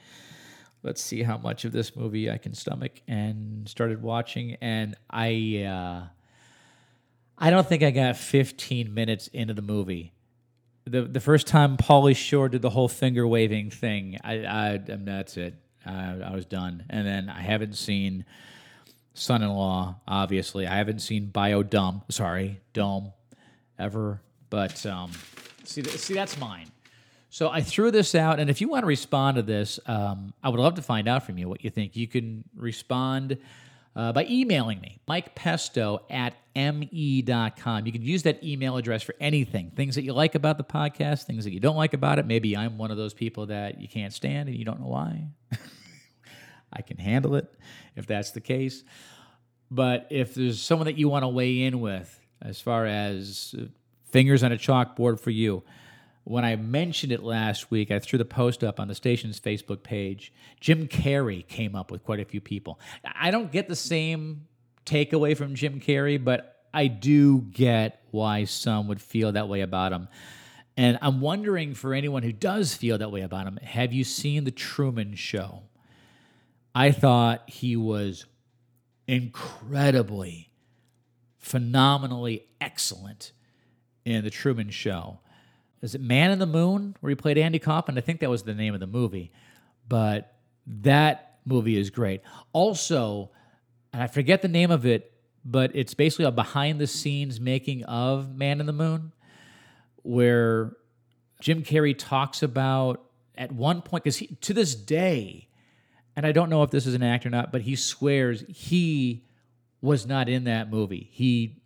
[0.86, 4.56] Let's see how much of this movie I can stomach, and started watching.
[4.60, 6.06] And I, uh,
[7.36, 10.12] I don't think I got 15 minutes into the movie.
[10.84, 15.36] The the first time Pauly Shore did the whole finger waving thing, I, I, that's
[15.36, 15.54] it.
[15.84, 16.84] I, I was done.
[16.88, 18.24] And then I haven't seen
[19.14, 19.96] son-in-law.
[20.06, 22.02] Obviously, I haven't seen Bio Dumb.
[22.10, 23.12] Sorry, Dome,
[23.76, 24.20] ever.
[24.50, 25.10] But um,
[25.64, 26.70] see, see, that's mine.
[27.36, 30.48] So I threw this out, and if you want to respond to this, um, I
[30.48, 31.94] would love to find out from you what you think.
[31.94, 33.36] You can respond
[33.94, 37.84] uh, by emailing me, Mike Pesto at me.com.
[37.84, 41.24] You can use that email address for anything things that you like about the podcast,
[41.24, 42.24] things that you don't like about it.
[42.24, 45.26] Maybe I'm one of those people that you can't stand and you don't know why.
[46.72, 47.52] I can handle it
[47.96, 48.82] if that's the case.
[49.70, 53.64] But if there's someone that you want to weigh in with, as far as uh,
[54.06, 55.64] fingers on a chalkboard for you,
[56.26, 59.84] when I mentioned it last week, I threw the post up on the station's Facebook
[59.84, 60.32] page.
[60.58, 62.80] Jim Carrey came up with quite a few people.
[63.04, 64.48] I don't get the same
[64.84, 69.92] takeaway from Jim Carrey, but I do get why some would feel that way about
[69.92, 70.08] him.
[70.76, 74.42] And I'm wondering for anyone who does feel that way about him, have you seen
[74.42, 75.62] The Truman Show?
[76.74, 78.26] I thought he was
[79.06, 80.50] incredibly,
[81.38, 83.30] phenomenally excellent
[84.04, 85.20] in The Truman Show.
[85.82, 87.98] Is it Man in the Moon, where he played Andy Kaufman?
[87.98, 89.32] I think that was the name of the movie.
[89.88, 90.34] But
[90.66, 92.22] that movie is great.
[92.52, 93.30] Also,
[93.92, 95.12] and I forget the name of it,
[95.44, 99.12] but it's basically a behind the scenes making of Man in the Moon,
[100.02, 100.76] where
[101.40, 103.04] Jim Carrey talks about
[103.36, 105.48] at one point, because to this day,
[106.16, 109.24] and I don't know if this is an act or not, but he swears he
[109.82, 111.10] was not in that movie.
[111.12, 111.60] He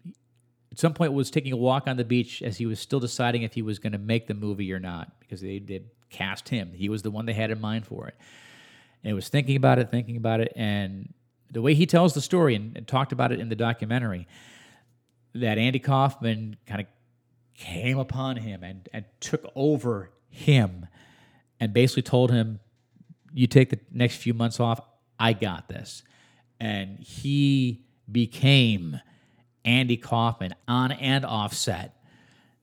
[0.73, 3.43] at some point was taking a walk on the beach as he was still deciding
[3.43, 6.73] if he was going to make the movie or not because they did cast him.
[6.75, 8.15] He was the one they had in mind for it.
[9.03, 11.13] And he was thinking about it, thinking about it, and
[11.51, 14.29] the way he tells the story and, and talked about it in the documentary,
[15.35, 16.87] that Andy Kaufman kind of
[17.55, 20.87] came upon him and, and took over him
[21.59, 22.61] and basically told him
[23.33, 24.81] you take the next few months off.
[25.19, 26.03] I got this.
[26.59, 29.01] And he became
[29.65, 31.97] Andy Kaufman on and offset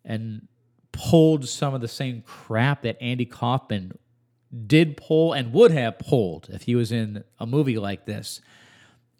[0.04, 0.48] and
[0.92, 3.98] pulled some of the same crap that Andy Kaufman
[4.66, 8.42] did pull and would have pulled if he was in a movie like this.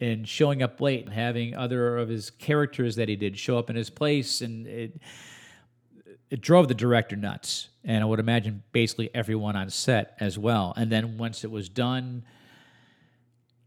[0.00, 3.68] And showing up late and having other of his characters that he did show up
[3.68, 4.40] in his place.
[4.40, 5.00] And it,
[6.30, 10.72] it drove the director nuts, and I would imagine basically everyone on set as well.
[10.76, 12.24] And then once it was done,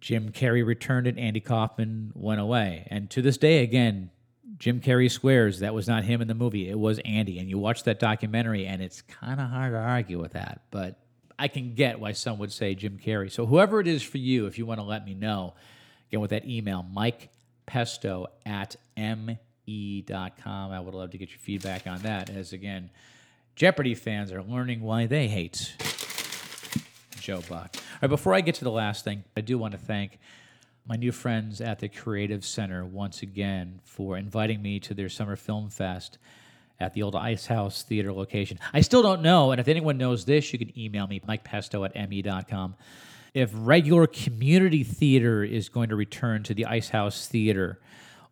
[0.02, 4.10] Jim Carrey returned and Andy Kaufman went away, and to this day, again,
[4.58, 7.40] Jim Carrey swears that was not him in the movie; it was Andy.
[7.40, 11.00] And you watch that documentary, and it's kind of hard to argue with that, but
[11.38, 13.32] I can get why some would say Jim Carrey.
[13.32, 15.54] So whoever it is for you, if you want to let me know,
[16.10, 17.30] again with that email, Mike
[17.66, 20.72] Pesto at m e.com.
[20.72, 22.90] I would love to get your feedback on that, as again,
[23.56, 25.74] Jeopardy fans are learning why they hate
[27.20, 27.76] Joe Buck.
[28.02, 30.18] Right, before I get to the last thing, I do want to thank
[30.88, 35.36] my new friends at the Creative Center once again for inviting me to their Summer
[35.36, 36.18] Film Fest
[36.80, 38.58] at the old Ice House Theater location.
[38.74, 42.10] I still don't know, and if anyone knows this, you can email me, mikepesto at
[42.10, 42.74] me.com.
[43.36, 47.80] If regular community theater is going to return to the Ice House Theater,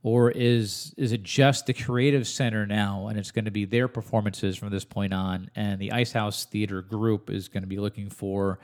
[0.01, 3.89] or is is it just the creative center now and it's going to be their
[3.89, 7.79] performances from this point on and the ice house theater group is going to be
[7.79, 8.59] looking for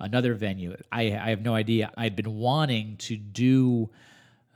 [0.00, 3.90] another venue i, I have no idea i'd been wanting to do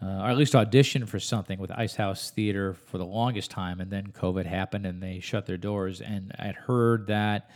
[0.01, 3.81] uh, or at least audition for something with ice house theater for the longest time
[3.81, 7.51] and then covid happened and they shut their doors and i'd heard that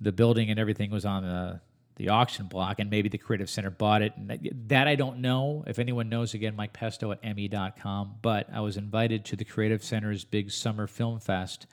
[0.00, 1.60] the building and everything was on the
[1.96, 4.12] the auction block, and maybe the Creative Center bought it.
[4.16, 5.64] And that, that I don't know.
[5.66, 8.16] If anyone knows, again, Mike Pesto at me.com.
[8.22, 11.66] But I was invited to the Creative Center's big summer film fest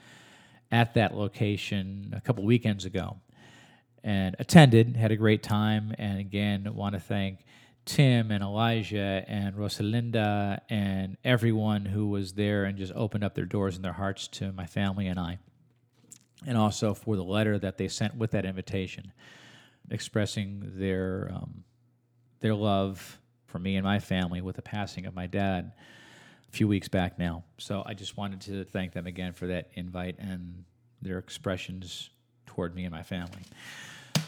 [0.71, 3.17] at that location a couple weekends ago
[4.03, 5.93] and attended, had a great time.
[5.97, 7.39] And again, want to thank
[7.85, 13.45] Tim and Elijah and Rosalinda and everyone who was there and just opened up their
[13.45, 15.39] doors and their hearts to my family and I.
[16.45, 19.11] And also for the letter that they sent with that invitation
[19.91, 21.63] expressing their um,
[22.39, 25.71] their love for me and my family with the passing of my dad
[26.47, 27.43] a few weeks back now.
[27.57, 30.63] So I just wanted to thank them again for that invite and
[31.01, 32.09] their expressions
[32.45, 33.43] toward me and my family.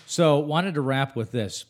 [0.07, 1.65] So wanted to wrap with this.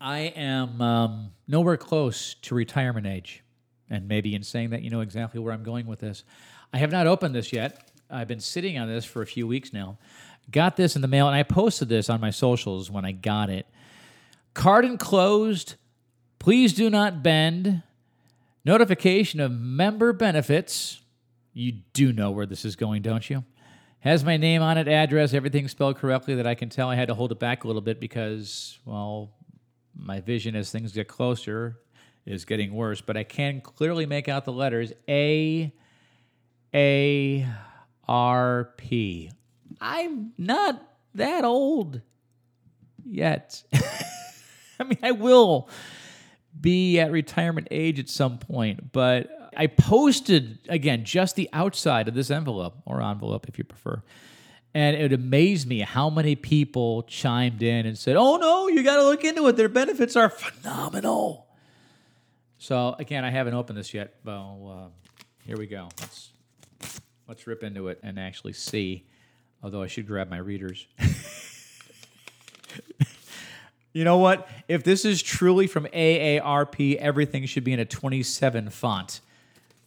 [0.00, 3.42] I am um, nowhere close to retirement age,
[3.88, 6.24] and maybe in saying that, you know exactly where I'm going with this.
[6.72, 7.88] I have not opened this yet.
[8.10, 9.98] I've been sitting on this for a few weeks now.
[10.50, 13.48] Got this in the mail, and I posted this on my socials when I got
[13.48, 13.66] it.
[14.54, 15.76] Card enclosed.
[16.40, 17.82] Please do not bend.
[18.64, 21.00] Notification of member benefits.
[21.54, 23.44] You do know where this is going, don't you?
[24.02, 26.88] Has my name on it, address, everything spelled correctly that I can tell.
[26.88, 29.30] I had to hold it back a little bit because, well,
[29.94, 31.78] my vision as things get closer
[32.26, 35.72] is getting worse, but I can clearly make out the letters A
[36.74, 37.48] A
[38.08, 39.30] R P.
[39.80, 40.82] I'm not
[41.14, 42.00] that old
[43.04, 43.62] yet.
[44.80, 45.68] I mean, I will
[46.60, 52.14] be at retirement age at some point, but I posted again just the outside of
[52.14, 54.02] this envelope or envelope if you prefer.
[54.74, 58.96] And it amazed me how many people chimed in and said, "Oh no, you got
[58.96, 59.56] to look into it.
[59.56, 61.46] Their benefits are phenomenal."
[62.58, 64.14] So again, I haven't opened this yet.
[64.24, 64.88] Well, uh,
[65.44, 65.88] here we go.
[66.00, 66.30] Let's
[67.28, 69.06] let's rip into it and actually see.
[69.62, 70.86] Although I should grab my readers.
[73.92, 74.48] you know what?
[74.68, 79.20] If this is truly from AARP, everything should be in a 27 font.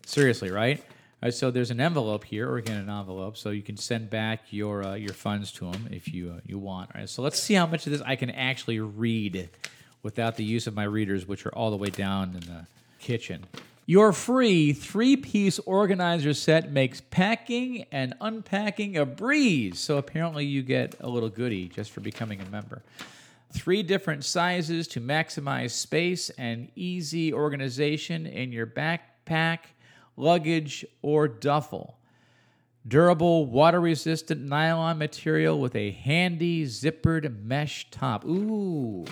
[0.06, 0.84] Seriously, right?
[1.24, 4.41] Right, so there's an envelope here, or again an envelope, so you can send back
[4.51, 6.91] your uh, your funds to them if you uh, you want.
[6.93, 9.49] All right, so let's see how much of this I can actually read
[10.03, 12.68] without the use of my readers, which are all the way down in the
[12.99, 13.45] kitchen.
[13.88, 19.80] Your free three-piece organizer set makes packing and unpacking a breeze.
[19.80, 22.84] So apparently, you get a little goodie just for becoming a member.
[23.51, 29.60] Three different sizes to maximize space and easy organization in your backpack
[30.16, 31.99] luggage, or duffel.
[32.88, 38.24] Durable, water resistant nylon material with a handy zippered mesh top.
[38.26, 39.05] Ooh,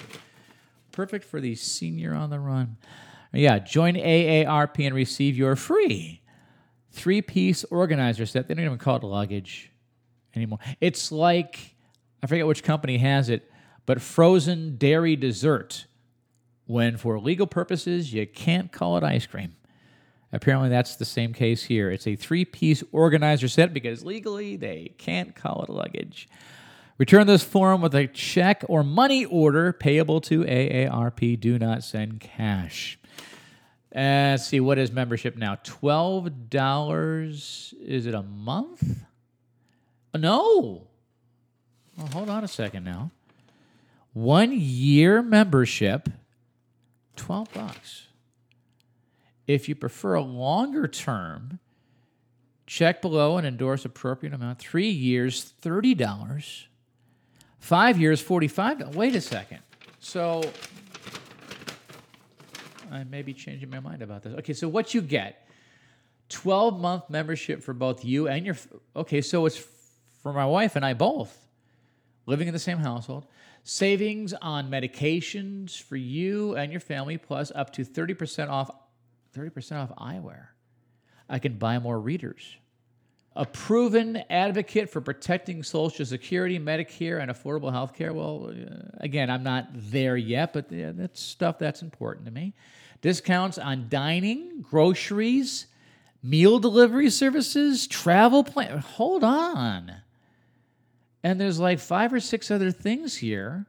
[0.92, 2.78] perfect for the senior on the run.
[3.34, 6.22] Yeah, join AARP and receive your free
[6.92, 8.48] three piece organizer set.
[8.48, 9.72] They don't even call it luggage
[10.36, 10.60] anymore.
[10.80, 11.76] It's like,
[12.22, 13.52] I forget which company has it,
[13.86, 15.88] but frozen dairy dessert.
[16.66, 19.56] When for legal purposes, you can't call it ice cream.
[20.34, 21.92] Apparently, that's the same case here.
[21.92, 26.28] It's a three piece organizer set because legally they can't call it luggage.
[26.98, 31.40] Return this form with a check or money order payable to AARP.
[31.40, 32.98] Do not send cash.
[33.96, 35.56] Uh, let's see, what is membership now?
[35.64, 37.74] $12.
[37.80, 39.04] Is it a month?
[40.16, 40.88] No.
[41.96, 43.12] Well, hold on a second now.
[44.14, 46.10] One year membership,
[47.18, 48.08] 12 bucks.
[49.48, 51.60] If you prefer a longer term,
[52.66, 54.60] check below and endorse appropriate amount.
[54.60, 56.66] Three years, $30.
[57.60, 58.80] Five years, forty-five.
[58.80, 59.60] dollars Wait a second.
[60.00, 60.44] So
[62.92, 64.34] I may be changing my mind about this.
[64.40, 65.48] Okay, so what you get
[66.28, 68.58] 12 month membership for both you and your.
[68.96, 69.64] Okay, so it's
[70.22, 71.38] for my wife and I both
[72.26, 73.28] living in the same household.
[73.64, 78.70] Savings on medications for you and your family, plus up to 30% off
[79.34, 80.48] 30% off eyewear.
[81.30, 82.58] I can buy more readers.
[83.36, 88.14] A proven advocate for protecting Social Security, Medicare, and affordable health care.
[88.14, 92.54] Well, uh, again, I'm not there yet, but that's stuff that's important to me.
[93.02, 95.66] Discounts on dining, groceries,
[96.22, 98.78] meal delivery services, travel plan.
[98.78, 99.94] Hold on.
[101.24, 103.66] And there's like five or six other things here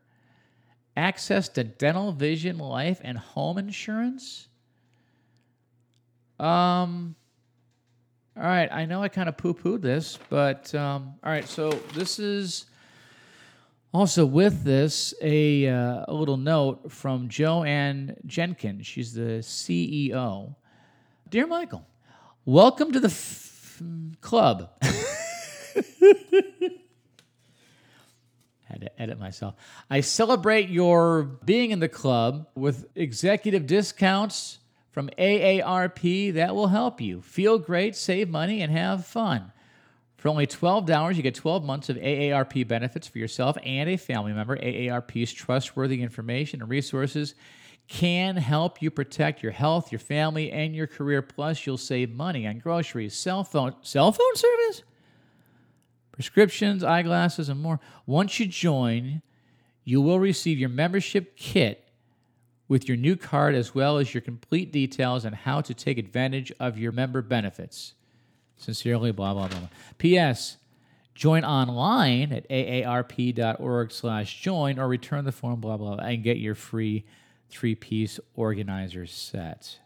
[0.96, 4.48] access to dental, vision, life, and home insurance.
[6.38, 7.14] Um,
[8.36, 11.70] all right, I know I kind of poo pooed this, but um, all right, so
[11.94, 12.66] this is
[13.92, 18.86] also with this a, uh, a little note from Jo Ann Jenkins.
[18.86, 20.56] She's the CEO.
[21.28, 21.86] Dear Michael,
[22.44, 23.80] welcome to the f-
[24.20, 24.70] club.
[28.74, 29.54] had to edit myself.
[29.88, 34.58] I celebrate your being in the club with executive discounts
[34.94, 39.50] from AARP that will help you feel great, save money, and have fun.
[40.16, 44.32] For only $12, you get 12 months of AARP benefits for yourself and a family
[44.32, 44.56] member.
[44.56, 47.34] AARP's trustworthy information and resources
[47.88, 51.22] can help you protect your health, your family, and your career.
[51.22, 54.84] Plus, you'll save money on groceries, cell phone, cell phone service,
[56.12, 57.80] prescriptions, eyeglasses, and more.
[58.06, 59.22] Once you join,
[59.82, 61.83] you will receive your membership kit
[62.68, 66.52] with your new card as well as your complete details on how to take advantage
[66.58, 67.94] of your member benefits.
[68.56, 69.68] Sincerely, blah, blah, blah.
[69.98, 70.56] P.S.
[71.14, 76.54] Join online at aarp.org slash join or return the form, blah, blah, and get your
[76.54, 77.04] free
[77.50, 79.78] three piece organizer set.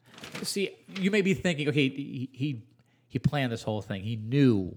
[0.42, 2.62] See, you may be thinking, okay, he, he,
[3.08, 4.02] he planned this whole thing.
[4.02, 4.76] He knew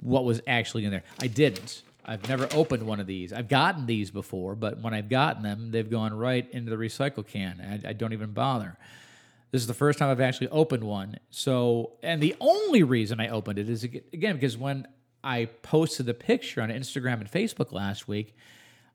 [0.00, 1.04] what was actually in there.
[1.20, 1.82] I didn't.
[2.04, 3.32] I've never opened one of these.
[3.32, 7.26] I've gotten these before, but when I've gotten them, they've gone right into the recycle
[7.26, 7.82] can.
[7.84, 8.76] I, I don't even bother.
[9.50, 11.16] This is the first time I've actually opened one.
[11.30, 14.86] So, and the only reason I opened it is again because when
[15.22, 18.34] I posted the picture on Instagram and Facebook last week,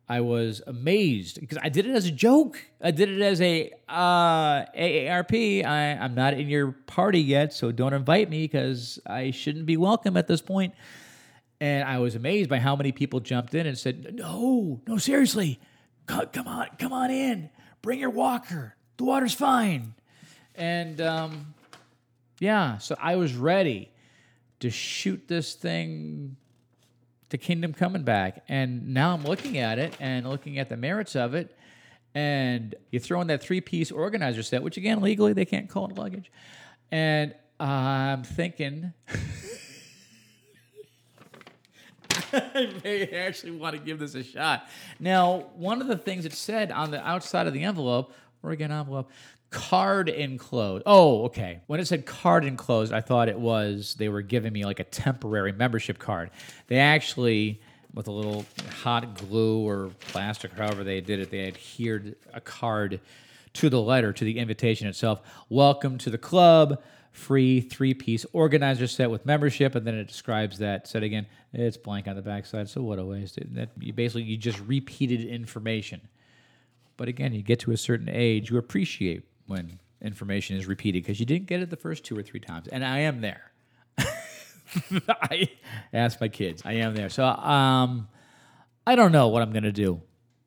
[0.07, 2.63] I was amazed because I did it as a joke.
[2.81, 5.65] I did it as a uh, AARP.
[5.65, 9.77] I, I'm not in your party yet, so don't invite me because I shouldn't be
[9.77, 10.73] welcome at this point.
[11.65, 15.59] And I was amazed by how many people jumped in and said, "No, no, seriously,
[16.05, 17.49] come, on, come on in.
[17.81, 18.75] Bring your walker.
[18.97, 19.95] The water's fine."
[20.53, 21.55] And um,
[22.39, 23.89] yeah, so I was ready
[24.59, 26.37] to shoot this thing
[27.29, 28.43] the kingdom coming back.
[28.47, 31.57] And now I'm looking at it and looking at the merits of it.
[32.13, 35.87] And you throw in that three piece organizer set, which again, legally, they can't call
[35.87, 36.31] it luggage.
[36.91, 38.93] And I'm thinking,
[42.33, 44.67] I may actually want to give this a shot.
[44.99, 48.13] Now, one of the things it said on the outside of the envelope,
[48.43, 49.09] Oregon envelope,
[49.49, 50.83] card enclosed.
[50.85, 51.61] Oh, okay.
[51.67, 54.83] When it said card enclosed, I thought it was they were giving me like a
[54.83, 56.29] temporary membership card.
[56.67, 57.61] They actually,
[57.93, 58.45] with a little
[58.81, 62.99] hot glue or plastic, however they did it, they adhered a card
[63.53, 65.21] to the letter, to the invitation itself.
[65.49, 66.81] Welcome to the club.
[67.15, 71.25] Free three piece organizer set with membership, and then it describes that set again.
[71.53, 73.39] It's blank on the backside, so what a waste.
[73.53, 76.01] That you basically you just repeated information.
[76.97, 81.19] But again, you get to a certain age, you appreciate when information is repeated because
[81.19, 82.67] you didn't get it the first two or three times.
[82.67, 83.51] And I am there.
[85.09, 85.49] I
[85.93, 86.63] ask my kids.
[86.65, 87.09] I am there.
[87.09, 88.09] So um,
[88.85, 90.01] I don't know what I'm going to do.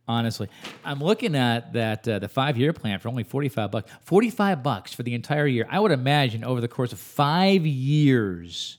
[0.09, 0.49] Honestly,
[0.87, 3.91] I'm looking at that uh, the five year plan for only 45 bucks.
[4.05, 5.67] 45 bucks for the entire year.
[5.71, 8.79] I would imagine over the course of five years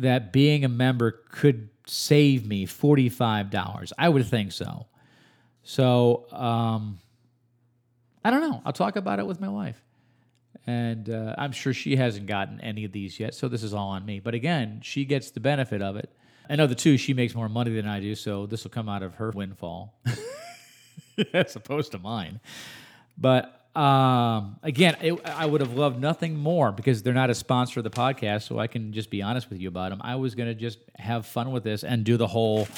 [0.00, 3.92] that being a member could save me $45.
[3.96, 4.86] I would think so.
[5.62, 6.98] So, um,
[8.24, 8.62] I don't know.
[8.64, 9.80] I'll talk about it with my wife.
[10.66, 13.90] And uh, I'm sure she hasn't gotten any of these yet, so this is all
[13.90, 14.18] on me.
[14.18, 16.10] But again, she gets the benefit of it.
[16.48, 18.88] I know the two, she makes more money than I do, so this will come
[18.88, 19.94] out of her windfall
[21.32, 22.40] as opposed to mine.
[23.16, 27.80] But um, again, it, I would have loved nothing more because they're not a sponsor
[27.80, 30.00] of the podcast, so I can just be honest with you about them.
[30.02, 32.68] I was going to just have fun with this and do the whole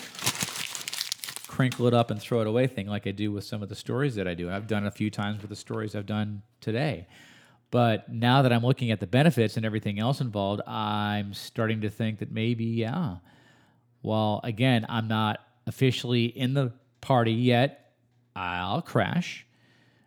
[1.56, 3.74] crinkle it up and throw it away thing like I do with some of the
[3.74, 4.50] stories that I do.
[4.50, 7.06] I've done a few times with the stories I've done today.
[7.70, 11.90] But now that I'm looking at the benefits and everything else involved, I'm starting to
[11.90, 13.16] think that maybe, yeah.
[14.06, 17.92] Well, again, I'm not officially in the party yet.
[18.36, 19.44] I'll crash.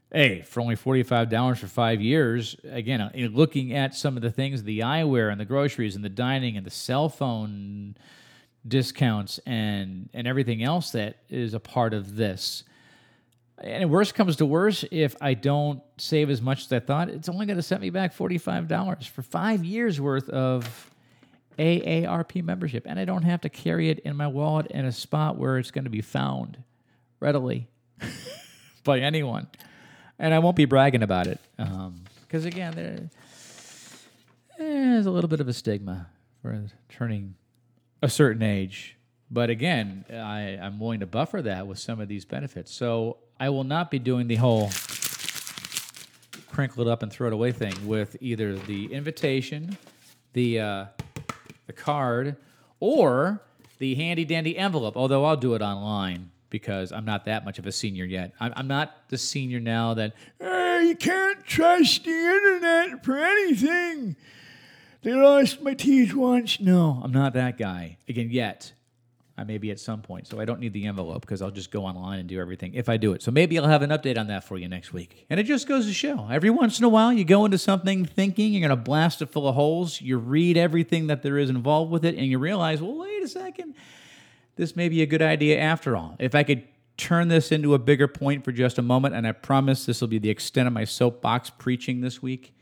[0.10, 4.64] Hey, for only $45 for five years, again, uh, looking at some of the things
[4.64, 7.98] the eyewear and the groceries and the dining and the cell phone
[8.66, 12.64] discounts and and everything else that is a part of this.
[13.58, 17.28] And worst comes to worst, if I don't save as much as I thought, it's
[17.28, 20.90] only going to set me back $45 for five years worth of
[21.60, 22.86] AARP membership.
[22.88, 25.72] And I don't have to carry it in my wallet in a spot where it's
[25.72, 26.64] going to be found
[27.20, 27.68] readily
[28.84, 29.48] by anyone.
[30.18, 31.40] And I won't be bragging about it.
[31.58, 33.10] Because um, again, there,
[34.58, 36.08] there's a little bit of a stigma
[36.42, 37.36] for turning
[38.02, 38.96] a certain age.
[39.30, 42.74] But again, I, I'm willing to buffer that with some of these benefits.
[42.74, 44.72] So I will not be doing the whole
[46.52, 49.78] crinkle it up and throw it away thing with either the invitation,
[50.34, 50.86] the uh,
[51.70, 52.36] the card,
[52.80, 53.42] or
[53.78, 54.98] the handy dandy envelope.
[54.98, 58.34] Although I'll do it online because I'm not that much of a senior yet.
[58.40, 64.16] I'm, I'm not the senior now that uh, you can't trust the internet for anything.
[65.04, 66.60] They lost my teeth once.
[66.60, 67.98] No, I'm not that guy.
[68.08, 68.74] Again, yet.
[69.40, 71.72] I may be at some point, so I don't need the envelope because I'll just
[71.72, 73.24] go online and do everything if I do it.
[73.24, 75.26] So maybe I'll have an update on that for you next week.
[75.30, 78.04] And it just goes to show every once in a while you go into something
[78.04, 81.50] thinking you're going to blast it full of holes, you read everything that there is
[81.50, 83.76] involved with it, and you realize, well, wait a second,
[84.58, 86.18] this may be a good idea after all.
[86.20, 86.68] If I could
[86.98, 90.10] turn this into a bigger point for just a moment, and I promise this will
[90.10, 92.54] be the extent of my soapbox preaching this week,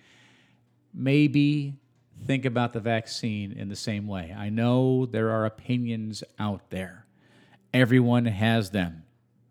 [0.94, 1.80] maybe
[2.26, 4.36] think about the vaccine in the same way.
[4.38, 7.06] I know there are opinions out there,
[7.74, 9.04] everyone has them.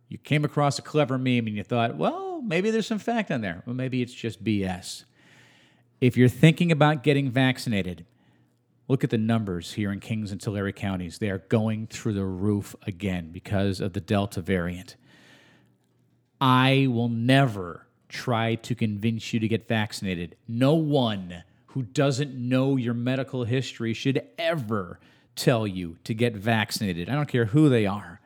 [0.09, 3.41] You came across a clever meme and you thought, well, maybe there's some fact on
[3.41, 3.63] there.
[3.67, 5.05] Well, maybe it's just BS.
[6.01, 8.07] If you're thinking about getting vaccinated,
[8.87, 11.19] look at the numbers here in Kings and Tulare counties.
[11.19, 14.95] They are going through the roof again because of the Delta variant.
[16.41, 20.37] I will never try to convince you to get vaccinated.
[20.47, 21.43] No one
[21.77, 24.99] who doesn't know your medical history should ever
[25.35, 27.11] tell you to get vaccinated.
[27.11, 28.19] I don't care who they are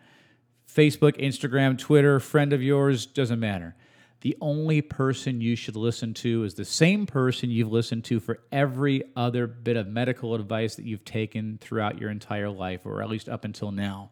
[0.73, 3.75] Facebook, Instagram, Twitter, friend of yours, doesn't matter.
[4.21, 8.39] The only person you should listen to is the same person you've listened to for
[8.53, 13.11] every other bit of medical advice that you've taken throughout your entire life, or at
[13.11, 14.11] least up until now.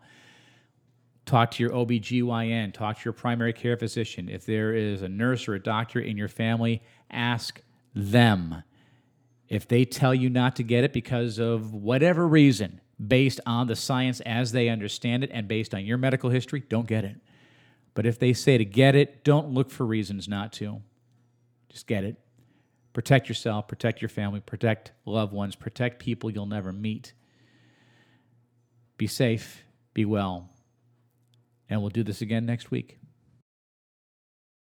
[1.27, 4.29] talk to your OBGYN, talk to your primary care physician.
[4.29, 7.63] If there is a nurse or a doctor in your family, ask
[7.95, 8.65] them.
[9.49, 13.77] If they tell you not to get it because of whatever reason, based on the
[13.77, 17.17] science as they understand it and based on your medical history, don't get it.
[17.95, 20.83] But if they say to get it, don't look for reasons not to.
[21.69, 22.17] Just get it.
[22.93, 27.13] Protect yourself, protect your family, protect loved ones, protect people you'll never meet.
[28.97, 29.63] Be safe,
[29.95, 30.51] be well,
[31.71, 32.98] and we'll do this again next week.